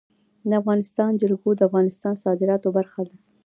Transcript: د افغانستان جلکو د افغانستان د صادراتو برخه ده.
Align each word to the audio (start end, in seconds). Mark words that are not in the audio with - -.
د 0.49 0.51
افغانستان 0.61 1.11
جلکو 1.21 1.49
د 1.55 1.61
افغانستان 1.69 2.13
د 2.15 2.21
صادراتو 2.25 2.67
برخه 2.77 3.01
ده. 3.07 3.15